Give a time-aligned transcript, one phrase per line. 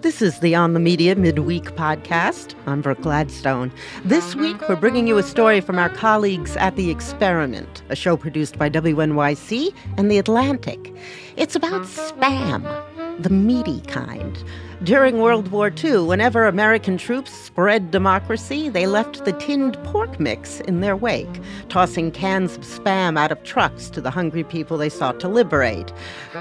[0.00, 2.54] This is the On the Media Midweek podcast.
[2.66, 3.72] I'm Brooke Gladstone.
[4.04, 8.16] This week, we're bringing you a story from our colleagues at The Experiment, a show
[8.16, 10.94] produced by WNYC and The Atlantic.
[11.36, 12.62] It's about spam,
[13.22, 14.42] the meaty kind.
[14.84, 20.60] During World War II, whenever American troops spread democracy, they left the tinned pork mix
[20.60, 24.88] in their wake, tossing cans of spam out of trucks to the hungry people they
[24.88, 25.92] sought to liberate.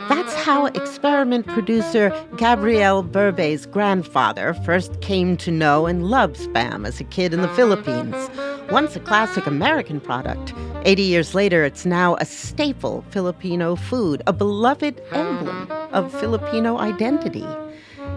[0.07, 6.99] That's how experiment producer Gabrielle Berbey's grandfather first came to know and love spam as
[6.99, 8.29] a kid in the Philippines.
[8.69, 10.53] Once a classic American product,
[10.85, 17.47] 80 years later, it's now a staple Filipino food, a beloved emblem of Filipino identity.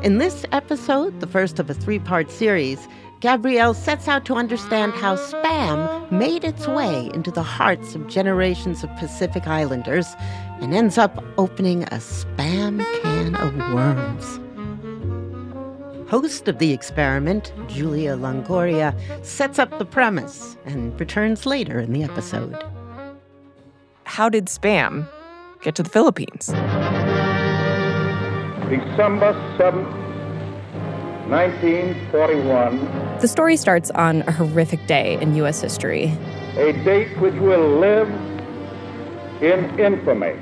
[0.02, 2.88] In this episode, the first of a three part series,
[3.20, 8.82] Gabrielle sets out to understand how spam made its way into the hearts of generations
[8.82, 10.16] of Pacific Islanders
[10.62, 14.40] and ends up opening a spam can of worms.
[16.10, 22.04] Host of the experiment, Julia Longoria, sets up the premise and returns later in the
[22.04, 22.56] episode.
[24.04, 25.06] How did spam
[25.60, 26.50] get to the Philippines?
[28.70, 29.90] December 7th,
[31.28, 33.18] 1941.
[33.18, 35.61] The story starts on a horrific day in U.S.
[35.61, 36.17] history.
[36.56, 38.08] A date which will live
[39.42, 40.36] in infamy.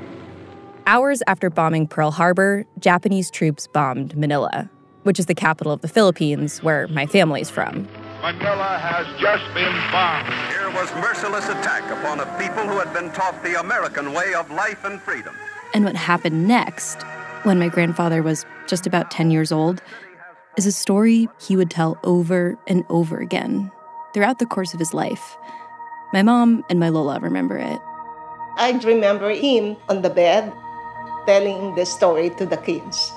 [0.85, 4.69] Hours after bombing Pearl Harbor, Japanese troops bombed Manila,
[5.03, 7.87] which is the capital of the Philippines, where my family's from.
[8.21, 10.31] Manila has just been bombed.
[10.51, 14.51] Here was merciless attack upon a people who had been taught the American way of
[14.51, 15.35] life and freedom.
[15.73, 17.03] And what happened next,
[17.43, 19.81] when my grandfather was just about 10 years old,
[20.57, 23.71] is a story he would tell over and over again
[24.13, 25.37] throughout the course of his life.
[26.11, 27.79] My mom and my Lola remember it.
[28.57, 30.51] I remember him on the bed
[31.25, 33.11] telling the story to the kids,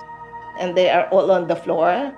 [0.59, 2.15] and they are all on the floor.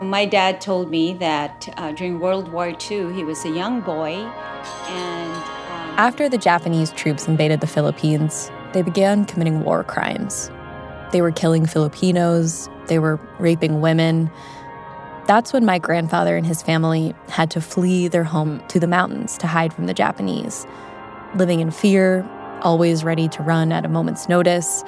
[0.00, 4.12] My dad told me that uh, during World War II, he was a young boy,
[4.12, 10.50] and um, after the Japanese troops invaded the Philippines, they began committing war crimes.
[11.14, 14.32] They were killing Filipinos, they were raping women.
[15.28, 19.38] That's when my grandfather and his family had to flee their home to the mountains
[19.38, 20.66] to hide from the Japanese,
[21.36, 22.28] living in fear,
[22.62, 24.82] always ready to run at a moment's notice,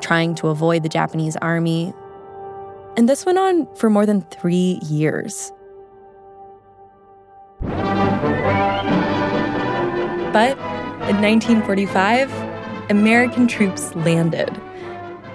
[0.00, 1.92] trying to avoid the Japanese army.
[2.96, 5.50] And this went on for more than three years.
[10.30, 10.56] But
[11.10, 12.32] in 1945,
[12.88, 14.56] American troops landed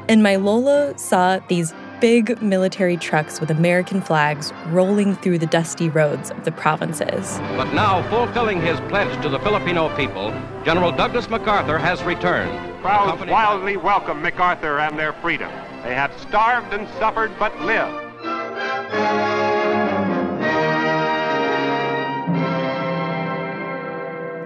[0.09, 5.89] and my Lola saw these big military trucks with American flags rolling through the dusty
[5.89, 7.39] roads of the provinces.
[7.55, 10.31] But now, fulfilling his pledge to the Filipino people,
[10.63, 12.51] General Douglas MacArthur has returned.
[12.81, 15.51] Crowds Company wildly welcome MacArthur and their freedom.
[15.83, 18.03] They have starved and suffered, but lived.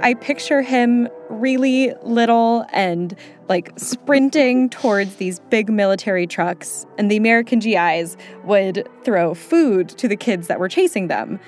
[0.03, 3.15] I picture him really little and
[3.47, 10.07] like sprinting towards these big military trucks, and the American GIs would throw food to
[10.07, 11.39] the kids that were chasing them.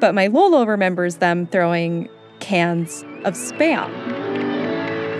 [0.00, 2.08] But my Lolo remembers them throwing
[2.40, 3.92] cans of spam.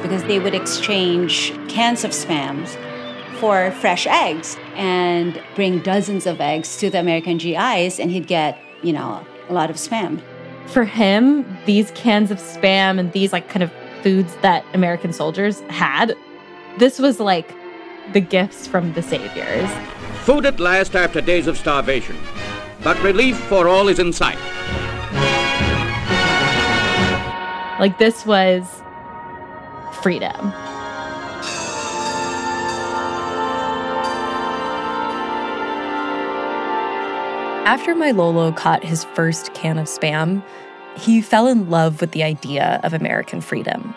[0.02, 2.76] Because they would exchange cans of spams
[3.38, 8.58] for fresh eggs and bring dozens of eggs to the American GIs, and he'd get,
[8.82, 10.20] you know, a lot of spam
[10.68, 13.72] for him, these cans of spam and these like kind of
[14.02, 16.14] foods that American soldiers had,
[16.78, 17.54] this was like
[18.12, 19.70] the gifts from the saviors.
[20.24, 22.16] Food at last after days of starvation,
[22.82, 24.38] but relief for all is in sight.
[27.80, 28.82] Like this was
[30.02, 30.52] freedom.
[37.68, 40.42] After my Lolo caught his first can of spam,
[40.96, 43.94] he fell in love with the idea of American freedom.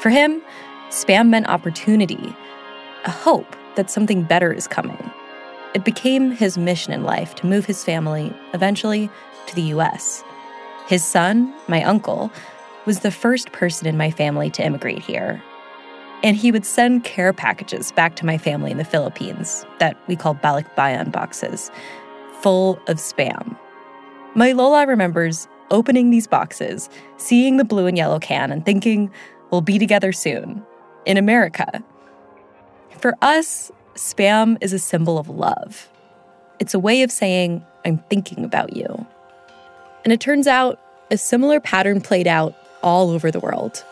[0.00, 0.42] For him,
[0.90, 2.36] spam meant opportunity,
[3.06, 5.10] a hope that something better is coming.
[5.74, 9.08] It became his mission in life to move his family, eventually,
[9.46, 10.22] to the US.
[10.86, 12.30] His son, my uncle,
[12.84, 15.42] was the first person in my family to immigrate here.
[16.22, 20.16] And he would send care packages back to my family in the Philippines that we
[20.16, 21.70] call balikbayan boxes,
[22.40, 23.56] full of spam.
[24.34, 29.10] My Lola remembers opening these boxes, seeing the blue and yellow can, and thinking,
[29.50, 30.64] we'll be together soon
[31.04, 31.82] in America.
[32.98, 35.88] For us, spam is a symbol of love.
[36.58, 39.06] It's a way of saying, I'm thinking about you.
[40.04, 40.80] And it turns out
[41.10, 43.84] a similar pattern played out all over the world.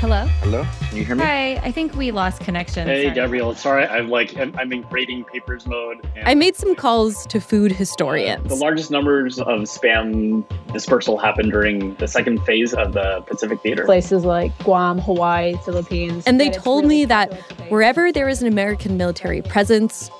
[0.00, 0.26] Hello?
[0.42, 0.64] Hello?
[0.90, 1.24] Can you hear me?
[1.24, 2.86] Hi, I think we lost connection.
[2.86, 3.14] Hey, Sorry.
[3.16, 3.56] Gabrielle.
[3.56, 6.08] Sorry, I'm like I'm, I'm in grading papers mode.
[6.22, 8.48] I made some calls to food historians.
[8.48, 13.86] The largest numbers of spam dispersal happened during the second phase of the Pacific Theater.
[13.86, 16.22] Places like Guam, Hawaii, Philippines.
[16.28, 17.34] And they told me that
[17.68, 20.12] wherever there was an American military presence,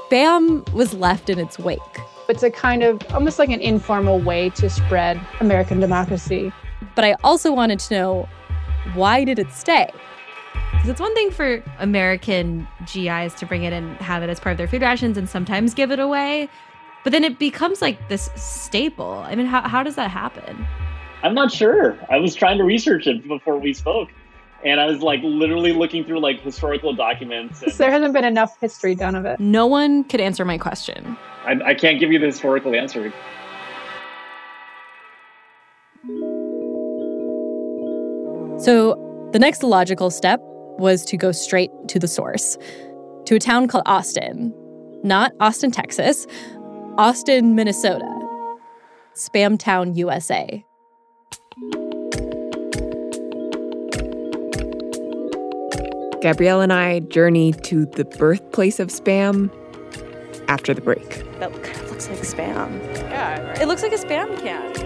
[0.00, 1.80] spam was left in its wake.
[2.30, 6.50] It's a kind of almost like an informal way to spread American democracy.
[6.94, 8.28] But I also wanted to know
[8.94, 9.90] why did it stay?
[10.72, 14.52] Because it's one thing for American GIs to bring it and have it as part
[14.52, 16.48] of their food rations and sometimes give it away.
[17.04, 19.24] But then it becomes like this staple.
[19.26, 20.66] I mean, how, how does that happen?
[21.22, 21.98] I'm not sure.
[22.10, 24.10] I was trying to research it before we spoke.
[24.64, 27.62] And I was like literally looking through like historical documents.
[27.62, 29.38] And There hasn't been enough history done of it.
[29.38, 31.16] No one could answer my question.
[31.44, 33.12] I, I can't give you the historical answer.
[38.66, 40.40] So the next logical step
[40.76, 42.58] was to go straight to the source,
[43.26, 44.52] to a town called Austin.
[45.04, 46.26] Not Austin, Texas,
[46.98, 48.12] Austin, Minnesota.
[49.14, 50.64] Spamtown, USA.
[56.20, 59.48] Gabrielle and I journey to the birthplace of spam
[60.48, 61.08] after the break.
[61.38, 62.82] That kind of looks like spam.
[63.10, 63.62] Yeah.
[63.62, 64.85] It looks like a spam can.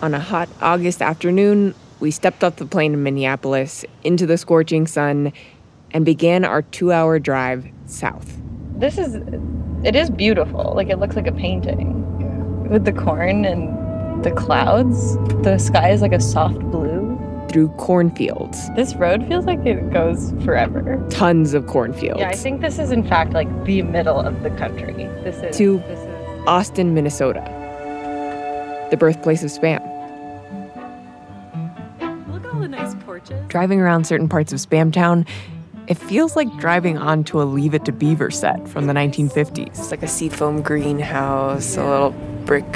[0.00, 4.86] On a hot August afternoon, we stepped off the plane in Minneapolis into the scorching
[4.86, 5.32] sun
[5.90, 8.38] and began our two hour drive south.
[8.76, 9.16] This is,
[9.84, 10.72] it is beautiful.
[10.76, 12.04] Like it looks like a painting.
[12.70, 17.06] With the corn and the clouds, the sky is like a soft blue.
[17.50, 21.02] Through cornfields, This road feels like it goes forever.
[21.08, 24.50] tons of cornfields, Yeah, I think this is in fact like the middle of the
[24.50, 24.92] country.
[25.24, 27.40] This is to this is Austin, Minnesota,
[28.90, 29.80] the birthplace of spam.
[33.48, 35.26] Driving around certain parts of Spamtown,
[35.86, 39.68] it feels like driving onto a Leave It to Beaver set from the 1950s.
[39.68, 42.10] It's like a seafoam greenhouse, a little
[42.44, 42.66] brick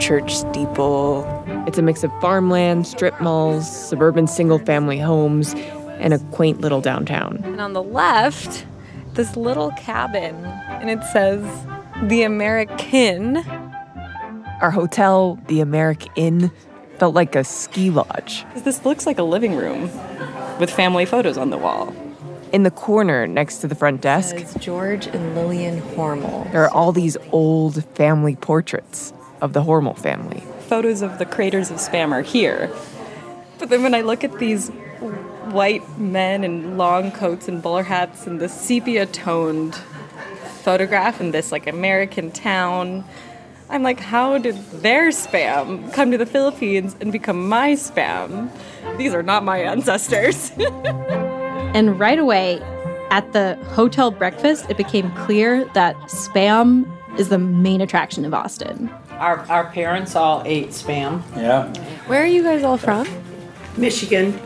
[0.00, 1.24] church steeple.
[1.66, 5.54] It's a mix of farmland, strip malls, suburban single family homes,
[6.00, 7.40] and a quaint little downtown.
[7.44, 8.66] And on the left,
[9.14, 11.44] this little cabin, and it says
[12.04, 13.38] the American.
[14.60, 16.52] Our hotel, the American Inn,
[16.98, 18.44] felt like a ski lodge.
[18.56, 19.82] This looks like a living room
[20.58, 21.94] with family photos on the wall.
[22.52, 26.50] In the corner next to the front desk, It's George and Lillian Hormel.
[26.50, 30.42] there are all these old family portraits of the Hormel family.
[30.68, 32.72] Photos of the creators of spam are here.
[33.58, 34.68] But then when I look at these
[35.50, 39.74] white men in long coats and bowler hats and the sepia toned
[40.62, 43.04] photograph in this like American town,
[43.70, 48.50] I'm like, how did their spam come to the Philippines and become my spam?
[48.96, 50.52] These are not my ancestors.
[50.58, 52.62] and right away,
[53.10, 56.86] at the hotel breakfast, it became clear that spam
[57.18, 58.90] is the main attraction of Austin.
[59.12, 61.22] Our, our parents all ate spam.
[61.36, 61.66] Yeah.
[62.06, 63.06] Where are you guys all from?
[63.76, 64.38] Michigan.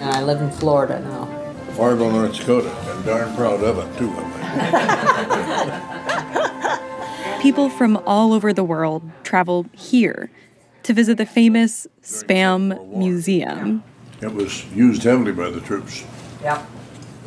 [0.00, 1.26] And I live in Florida now.
[1.74, 4.10] Fargo, North Dakota, and darn proud of it, too.
[7.40, 10.30] People from all over the world travel here
[10.82, 13.82] to visit the famous Spam Museum.
[14.20, 16.04] It was used heavily by the troops.
[16.42, 16.66] Yep.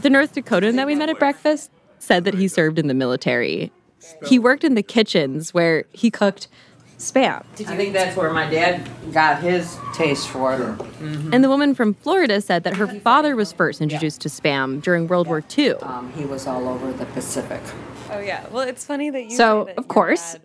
[0.02, 3.72] The North Dakotan that we met at breakfast said that he served in the military.
[4.28, 6.48] He worked in the kitchens where he cooked
[6.98, 7.44] spam.
[7.68, 10.60] I think that's where my dad got his taste for it.
[10.60, 11.34] Mhm.
[11.34, 15.08] And the woman from Florida said that her father was first introduced to spam during
[15.08, 15.74] World War II.
[15.82, 17.62] Um, he was all over the Pacific.
[18.12, 18.48] Oh yeah.
[18.50, 19.32] Well, it's funny that you.
[19.32, 20.36] So, of course,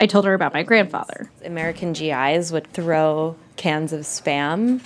[0.00, 1.30] I told her about my grandfather.
[1.44, 4.80] American GIs would throw cans of spam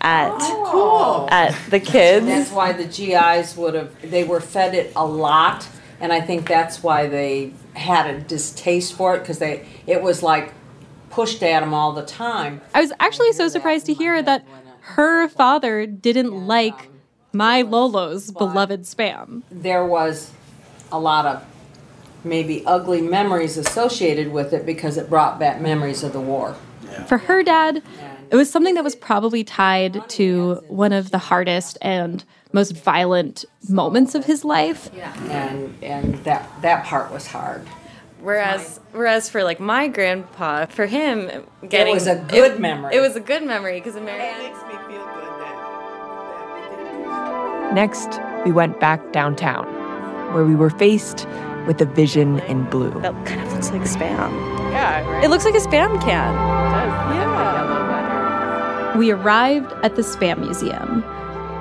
[0.00, 1.28] at Oh, cool.
[1.30, 2.26] at the kids.
[2.26, 5.66] That's why the GIs would have, they were fed it a lot,
[6.00, 10.22] and I think that's why they had a distaste for it, because they, it was
[10.22, 10.52] like
[11.10, 12.60] pushed at them all the time.
[12.74, 14.44] I was actually so surprised to hear that
[14.80, 17.00] her father didn't like um,
[17.32, 19.42] my Lolo's beloved spam.
[19.50, 20.30] There was
[20.92, 21.44] a lot of
[22.24, 26.56] maybe ugly memories associated with it because it brought back memories of the war.
[27.06, 27.82] For her dad,
[28.30, 33.44] it was something that was probably tied to one of the hardest and most violent
[33.68, 34.90] moments of his life.
[35.30, 37.66] And and that that part was hard.
[38.20, 42.96] Whereas, whereas for like my grandpa, for him, getting It was a good memory.
[42.96, 44.50] It was a good memory because American.
[47.74, 49.66] Next, we went back downtown,
[50.32, 51.26] where we were faced
[51.66, 52.90] with a vision in blue.
[53.00, 54.30] That kind of looks like spam.
[54.72, 56.34] Yeah, It looks like a spam can.
[57.14, 57.54] Yeah.
[58.96, 61.02] We arrived at the Spam Museum,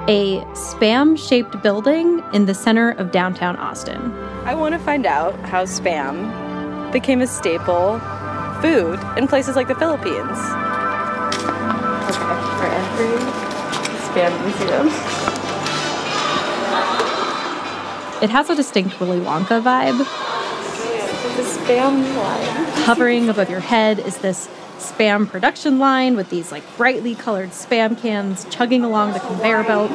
[0.07, 4.12] a spam shaped building in the center of downtown Austin.
[4.45, 8.00] I want to find out how spam became a staple
[8.62, 10.38] food in places like the Philippines.
[12.05, 13.17] Okay, for every
[14.05, 15.23] spam museum.
[18.24, 19.98] It has a distinct Willy Wonka vibe.
[19.98, 22.65] The spam line.
[22.86, 28.00] Hovering above your head is this spam production line with these like brightly colored spam
[28.00, 29.92] cans chugging along the conveyor belt.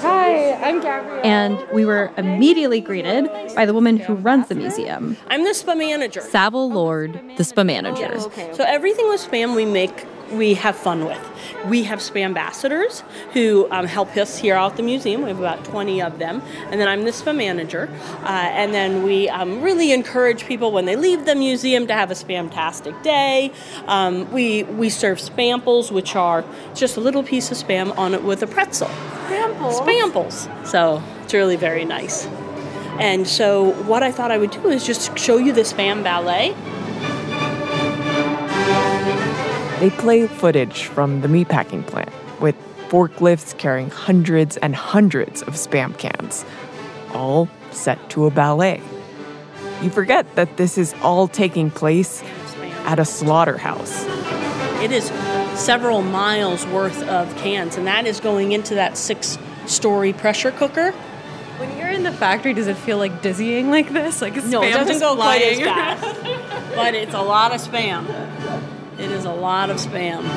[0.00, 1.26] Hi, I'm Gabrielle.
[1.26, 5.74] And we were immediately greeted by the woman who runs the museum, I'm the spa
[5.74, 6.22] manager.
[6.22, 8.14] Savile Lord, the spa manager.
[8.14, 8.50] Okay.
[8.54, 11.18] So everything with spam we make, we have fun with.
[11.66, 15.22] We have spam ambassadors who um, help us here out at the museum.
[15.22, 16.42] We have about 20 of them.
[16.70, 17.88] And then I'm the spa manager.
[18.22, 22.10] Uh, and then we um, really encourage people when they leave the museum to have
[22.10, 23.52] a spamtastic day.
[23.86, 26.44] Um, we, we serve spamples, which are
[26.74, 28.88] just a little piece of spam on it with a pretzel.
[29.26, 29.78] Spamples?
[29.78, 30.48] Spamples.
[30.64, 32.26] So it's really very nice.
[32.98, 36.54] And so what I thought I would do is just show you the spam ballet.
[39.80, 42.56] They play footage from the meatpacking plant with
[42.88, 46.44] forklifts carrying hundreds and hundreds of spam cans,
[47.14, 48.82] all set to a ballet.
[49.82, 52.24] You forget that this is all taking place
[52.86, 54.04] at a slaughterhouse.
[54.82, 55.04] It is
[55.54, 60.90] several miles worth of cans, and that is going into that six story pressure cooker.
[61.58, 64.22] When you're in the factory, does it feel like dizzying like this?
[64.22, 66.22] Like No, it doesn't just go quite as fast.
[66.74, 68.06] but it's a lot of spam.
[68.98, 70.22] It is a lot of spam.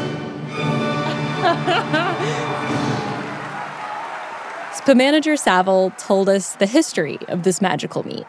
[4.74, 8.26] Spa manager Saville told us the history of this magical meat.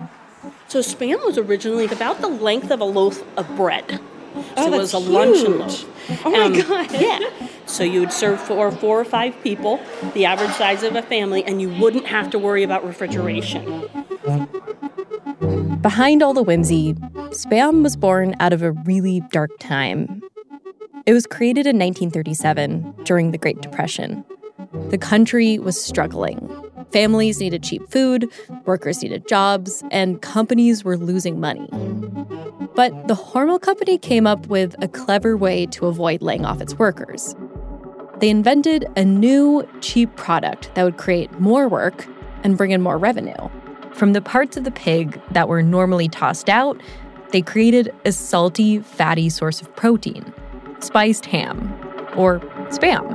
[0.69, 4.01] So spam was originally about the length of a loaf of bread.
[4.35, 5.85] Oh, so it was a luncheon huge.
[5.85, 6.27] loaf.
[6.27, 6.91] Oh my Um, God.
[6.93, 7.19] Yeah.
[7.67, 9.81] So you would serve for four or five people,
[10.15, 13.89] the average size of a family, and you wouldn't have to worry about refrigeration.
[15.81, 16.97] Behind all the whimsy,
[17.33, 20.23] Spam was born out of a really dark time.
[21.07, 24.23] It was created in 1937 during the Great Depression.
[24.91, 26.55] The country was struggling.
[26.93, 28.31] Families needed cheap food,
[28.67, 31.67] workers needed jobs, and companies were losing money.
[32.75, 36.75] But the Hormel Company came up with a clever way to avoid laying off its
[36.75, 37.35] workers.
[38.19, 42.07] They invented a new, cheap product that would create more work
[42.45, 43.49] and bring in more revenue.
[43.95, 46.81] From the parts of the pig that were normally tossed out,
[47.33, 50.33] they created a salty, fatty source of protein
[50.81, 51.73] spiced ham,
[52.17, 53.07] or spam.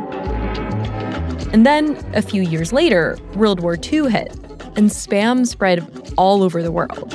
[1.53, 4.33] And then, a few years later, World War II hit,
[4.77, 5.85] and spam spread
[6.17, 7.13] all over the world.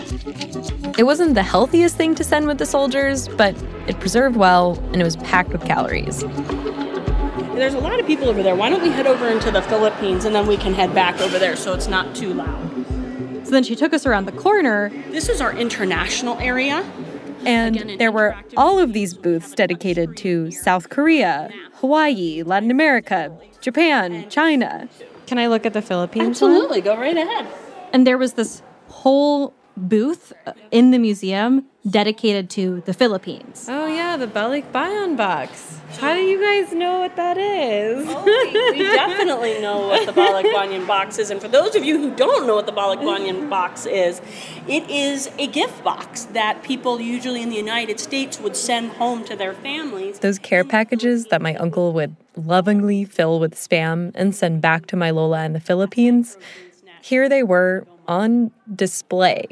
[0.99, 3.54] It wasn't the healthiest thing to send with the soldiers, but
[3.87, 6.21] it preserved well and it was packed with calories.
[7.54, 8.56] There's a lot of people over there.
[8.56, 11.38] Why don't we head over into the Philippines and then we can head back over
[11.38, 12.81] there so it's not too loud?
[13.52, 14.88] So then she took us around the corner.
[15.11, 16.90] This is our international area.
[17.44, 23.30] And there were all of these booths dedicated to South Korea, Hawaii, Latin America,
[23.61, 24.88] Japan, China.
[25.26, 26.28] Can I look at the Philippines?
[26.28, 27.47] Absolutely, go right ahead.
[27.92, 33.67] And there was this whole booth uh, in the museum dedicated to the Philippines.
[33.69, 35.81] Oh yeah, the Balikbayan box.
[35.99, 38.07] How do you guys know what that is?
[38.09, 41.31] Oh, we, we definitely know what the Balikbayan box is.
[41.31, 44.23] And for those of you who don't know what the Balikbayan box is,
[44.69, 49.25] it is a gift box that people usually in the United States would send home
[49.25, 50.21] to their families.
[50.21, 54.97] Those care packages that my uncle would lovingly fill with spam and send back to
[54.97, 56.38] my Lola in the Philippines,
[57.02, 59.47] here they were on display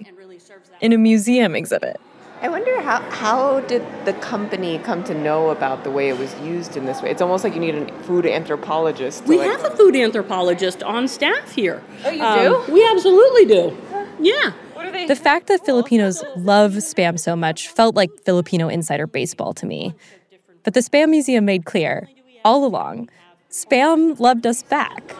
[0.80, 2.00] in a museum exhibit.
[2.42, 6.34] I wonder how how did the company come to know about the way it was
[6.40, 7.10] used in this way?
[7.10, 9.24] It's almost like you need a food anthropologist.
[9.26, 11.82] We like, have a food anthropologist on staff here.
[12.04, 12.72] Oh, you Um, do?
[12.72, 13.76] We absolutely do.
[14.20, 14.52] Yeah.
[15.06, 19.94] The fact that Filipinos love spam so much felt like Filipino insider baseball to me.
[20.62, 22.08] But the Spam Museum made clear,
[22.44, 23.10] all along,
[23.50, 25.14] spam loved us back.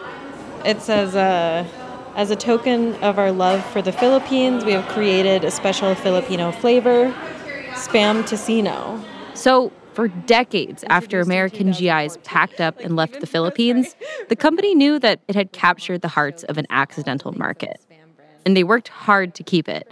[0.65, 1.65] It says, uh,
[2.15, 6.51] as a token of our love for the Philippines, we have created a special Filipino
[6.51, 7.13] flavor,
[7.71, 9.03] Spam Tocino.
[9.33, 13.95] So, for decades after American GIs packed up and left the Philippines,
[14.29, 17.81] the company knew that it had captured the hearts of an accidental market.
[18.45, 19.91] And they worked hard to keep it.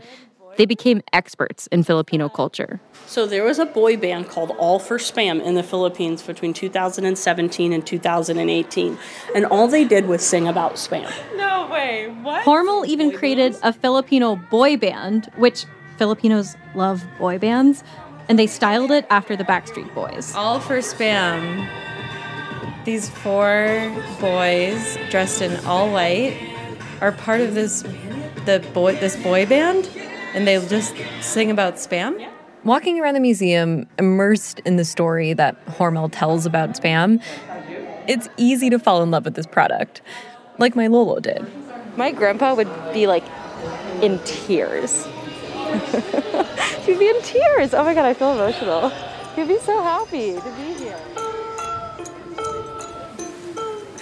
[0.59, 2.81] They became experts in Filipino uh, culture.
[3.05, 7.71] So there was a boy band called All for Spam in the Philippines between 2017
[7.71, 8.97] and 2018.
[9.33, 11.09] And all they did was sing about spam.
[11.37, 12.13] No way.
[12.23, 12.43] What?
[12.43, 15.63] Hormel even created a Filipino boy band, which
[15.97, 17.81] Filipinos love boy bands,
[18.27, 20.35] and they styled it after the Backstreet Boys.
[20.35, 21.69] All for spam.
[22.83, 26.37] These four boys dressed in all white
[26.99, 27.83] are part of this
[28.45, 29.89] the boy this boy band
[30.33, 32.27] and they'll just sing about spam.
[32.63, 37.23] Walking around the museum, immersed in the story that Hormel tells about spam,
[38.07, 40.01] it's easy to fall in love with this product,
[40.57, 41.45] like my Lolo did.
[41.95, 43.23] My grandpa would be like
[44.01, 45.05] in tears.
[46.85, 47.73] He'd be in tears.
[47.73, 48.89] Oh my god, I feel emotional.
[49.35, 50.99] He'd be so happy to be here.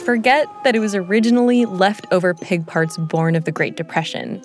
[0.06, 4.42] Forget that it was originally leftover pig parts born of the Great Depression.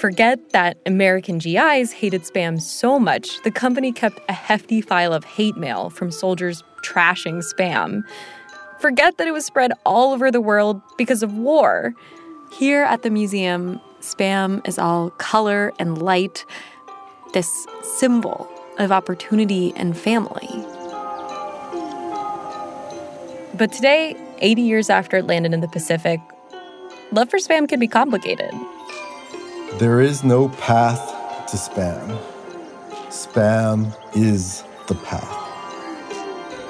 [0.00, 5.24] Forget that American GIs hated spam so much, the company kept a hefty file of
[5.24, 8.02] hate mail from soldiers trashing spam.
[8.78, 11.92] Forget that it was spread all over the world because of war.
[12.58, 16.46] Here at the museum, spam is all color and light,
[17.34, 20.48] this symbol of opportunity and family.
[23.52, 26.20] But today, 80 years after it landed in the Pacific,
[27.12, 28.50] love for spam can be complicated.
[29.78, 31.00] There is no path
[31.50, 32.18] to spam.
[33.08, 35.36] Spam is the path.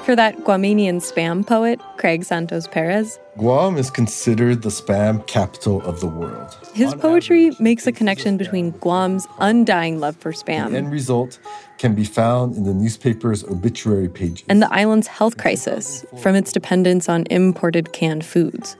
[0.05, 5.99] For that Guamanian spam poet, Craig Santos Perez, Guam is considered the spam capital of
[5.99, 6.57] the world.
[6.73, 10.69] his poetry makes a connection between Guam's undying love for spam.
[10.69, 11.39] The spam end result
[11.77, 14.43] can be found in the newspaper's obituary pages.
[14.49, 18.75] and the island's health crisis from its dependence on imported canned foods.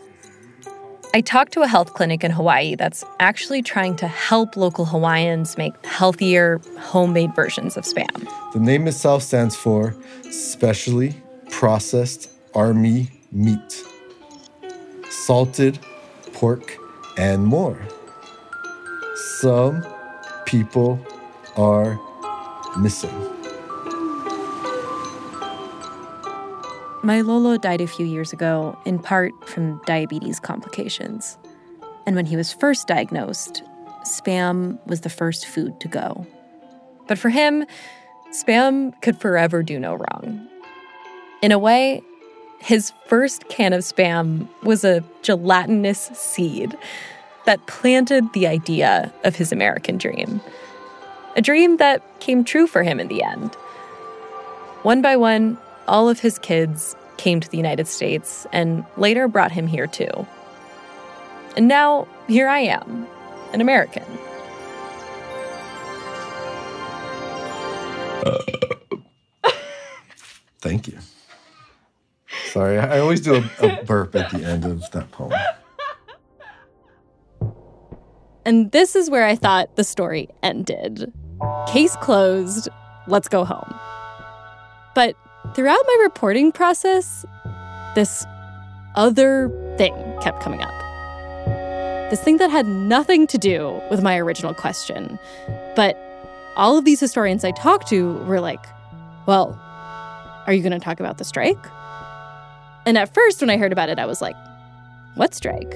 [1.13, 5.58] I talked to a health clinic in Hawaii that's actually trying to help local Hawaiians
[5.58, 8.30] make healthier, homemade versions of spam.
[8.54, 9.93] The name itself stands for
[10.30, 11.13] Specially
[11.50, 13.84] Processed Army Meat,
[15.10, 15.80] Salted
[16.32, 16.78] Pork,
[17.17, 17.78] and more.
[19.41, 19.86] Some
[20.45, 21.06] people
[21.58, 22.00] are
[22.78, 23.12] missing.
[27.04, 31.36] My Lolo died a few years ago, in part from diabetes complications.
[32.06, 33.64] And when he was first diagnosed,
[34.06, 36.28] spam was the first food to go.
[37.08, 37.66] But for him,
[38.32, 40.48] spam could forever do no wrong.
[41.42, 42.04] In a way,
[42.60, 46.78] his first can of spam was a gelatinous seed
[47.46, 50.40] that planted the idea of his American dream.
[51.36, 53.56] A dream that came true for him in the end.
[54.84, 59.52] One by one, all of his kids came to the United States and later brought
[59.52, 60.10] him here too.
[61.56, 63.08] And now, here I am,
[63.54, 64.04] an American.
[70.60, 70.98] Thank you.
[72.46, 75.34] Sorry, I always do a, a burp at the end of that poem.
[78.46, 81.12] And this is where I thought the story ended.
[81.67, 82.70] Case closed,
[83.08, 83.74] let's go home.
[84.96, 85.15] But
[85.56, 87.26] throughout my reporting process,
[87.96, 88.26] this
[88.96, 90.72] other thing kept coming up.
[92.10, 95.18] This thing that had nothing to do with my original question.
[95.76, 95.98] But
[96.56, 98.66] all of these historians I talked to were like,
[99.28, 99.58] well,
[100.48, 101.58] are you going to talk about the strike?
[102.86, 104.36] And at first, when I heard about it, I was like,
[105.16, 105.76] What strike?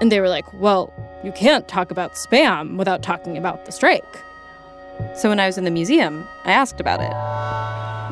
[0.00, 0.92] And they were like, Well,
[1.24, 4.22] you can't talk about spam without talking about the strike.
[5.14, 7.55] So when I was in the museum, I asked about it.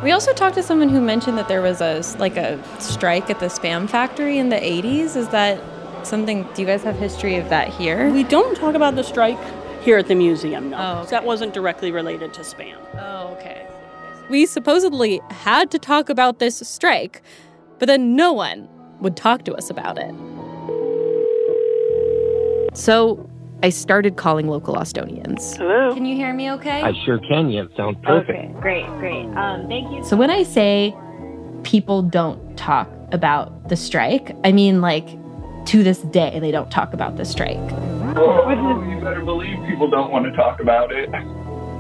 [0.05, 3.41] We also talked to someone who mentioned that there was a like a strike at
[3.41, 5.17] the spam factory in the 80s.
[5.17, 5.59] Is that
[6.07, 8.11] something do you guys have history of that here?
[8.11, 9.39] We don't talk about the strike
[9.81, 10.77] here at the museum, no.
[10.77, 11.11] Oh, okay.
[11.13, 12.77] That wasn't directly related to spam.
[12.99, 13.67] Oh, okay.
[14.29, 17.23] We supposedly had to talk about this strike,
[17.79, 18.69] but then no one
[19.01, 20.15] would talk to us about it.
[22.77, 23.31] So
[23.65, 25.57] I started calling local Austonians.
[25.57, 25.95] Hello?
[25.95, 26.83] Can you hear me okay?
[26.83, 27.49] I sure can.
[27.49, 28.39] You sound perfect.
[28.39, 29.25] Okay, great, great.
[29.39, 30.05] Um, thank you.
[30.05, 30.95] So when I say
[31.63, 35.09] people don't talk about the strike, I mean like
[35.69, 37.57] to this day they don't talk about the strike.
[38.19, 38.51] Oh,
[38.87, 41.09] you better believe people don't want to talk about it.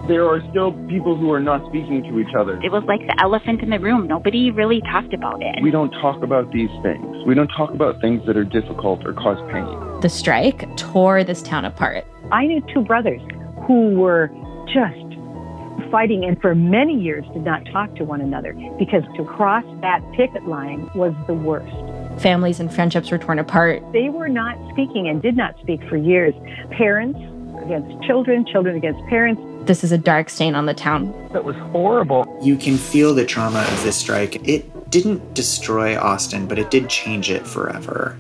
[0.08, 2.58] There are still people who are not speaking to each other.
[2.62, 4.06] It was like the elephant in the room.
[4.06, 5.62] Nobody really talked about it.
[5.62, 7.26] We don't talk about these things.
[7.26, 9.83] We don't talk about things that are difficult or cause pain.
[10.04, 12.04] The strike tore this town apart.
[12.30, 13.22] I knew two brothers
[13.66, 14.30] who were
[14.66, 19.64] just fighting and for many years did not talk to one another because to cross
[19.80, 21.74] that picket line was the worst.
[22.20, 23.82] Families and friendships were torn apart.
[23.94, 26.34] They were not speaking and did not speak for years.
[26.72, 27.18] Parents
[27.64, 29.40] against children, children against parents.
[29.66, 31.14] This is a dark stain on the town.
[31.32, 32.26] That was horrible.
[32.42, 34.46] You can feel the trauma of this strike.
[34.46, 38.18] It didn't destroy Austin, but it did change it forever.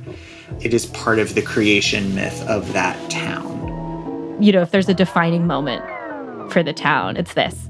[0.60, 4.36] It is part of the creation myth of that town.
[4.40, 5.84] You know, if there's a defining moment
[6.52, 7.68] for the town, it's this.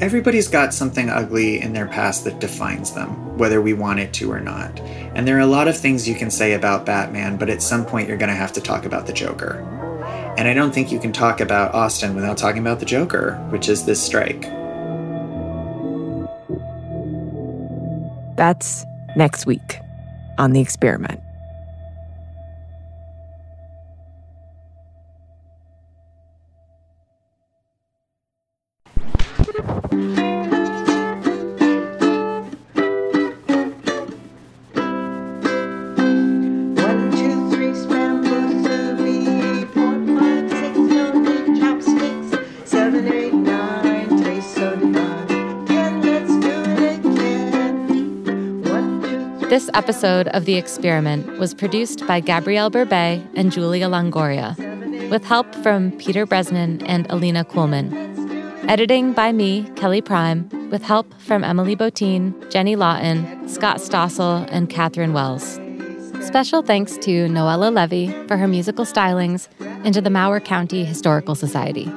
[0.00, 4.30] Everybody's got something ugly in their past that defines them, whether we want it to
[4.30, 4.80] or not.
[4.80, 7.84] And there are a lot of things you can say about Batman, but at some
[7.84, 9.60] point you're going to have to talk about the Joker.
[10.36, 13.68] And I don't think you can talk about Austin without talking about the Joker, which
[13.68, 14.42] is this strike.
[18.36, 18.84] That's
[19.16, 19.78] next week
[20.38, 21.23] on The Experiment.
[49.74, 54.56] Episode of The Experiment was produced by Gabrielle Berbey and Julia Longoria,
[55.10, 57.92] with help from Peter Bresnan and Alina Kuhlman.
[58.68, 64.70] Editing by me, Kelly Prime, with help from Emily Botein, Jenny Lawton, Scott Stossel, and
[64.70, 65.58] Catherine Wells.
[66.24, 69.48] Special thanks to Noella Levy for her musical stylings
[69.84, 71.92] and to the Mower County Historical Society.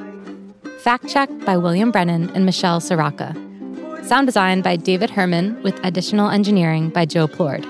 [0.80, 3.47] Fact check by William Brennan and Michelle Soraka.
[4.02, 7.66] Sound design by David Herman with additional engineering by Joe Plourde.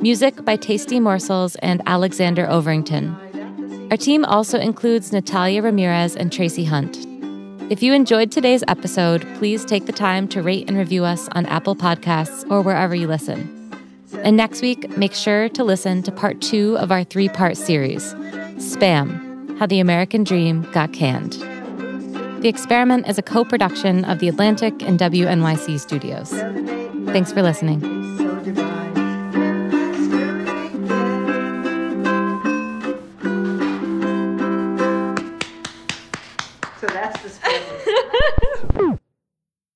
[0.00, 3.90] Music by Tasty Morsels and Alexander Overington.
[3.90, 6.98] Our team also includes Natalia Ramirez and Tracy Hunt.
[7.70, 11.46] If you enjoyed today's episode, please take the time to rate and review us on
[11.46, 13.50] Apple Podcasts or wherever you listen.
[14.22, 18.14] And next week, make sure to listen to part two of our three part series
[18.56, 21.34] Spam How the American Dream Got Canned.
[22.44, 26.28] The Experiment is a co production of The Atlantic and WNYC Studios.
[27.10, 27.80] Thanks for listening.
[36.78, 38.70] So that's the